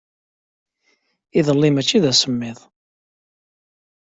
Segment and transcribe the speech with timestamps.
[1.39, 2.59] Iḍelli maci d asemmiḍ.